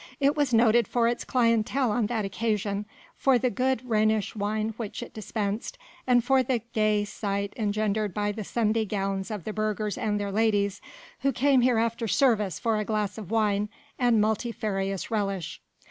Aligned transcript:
It 0.19 0.35
was 0.35 0.51
noted 0.51 0.87
for 0.87 1.07
its 1.07 1.23
clientèle 1.23 1.89
on 1.89 2.07
that 2.07 2.25
occasion, 2.25 2.87
for 3.15 3.37
the 3.37 3.51
good 3.51 3.87
Rhenish 3.87 4.35
wine 4.35 4.69
which 4.77 5.03
it 5.03 5.13
dispensed, 5.13 5.77
and 6.07 6.23
for 6.23 6.41
the 6.41 6.63
gay 6.73 7.05
sight 7.05 7.53
engendered 7.55 8.11
by 8.11 8.31
the 8.31 8.43
Sunday 8.43 8.85
gowns 8.85 9.29
of 9.29 9.43
the 9.43 9.53
burghers 9.53 9.99
and 9.99 10.19
their 10.19 10.31
ladies 10.31 10.81
who 11.19 11.31
came 11.31 11.61
here 11.61 11.77
after 11.77 12.07
service 12.07 12.57
for 12.57 12.77
a 12.79 12.83
glass 12.83 13.19
of 13.19 13.29
wine 13.29 13.69
and 13.99 14.19
multifarious 14.19 15.11
relish. 15.11 15.61